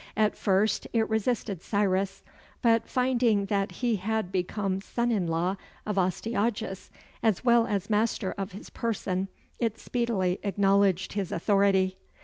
[0.17, 2.23] At first it resisted Cyrus,
[2.63, 6.89] but finding that he had become son in law of Astyages,
[7.21, 9.27] as well as master of his person,
[9.59, 11.97] it speedily acknowledged his authority.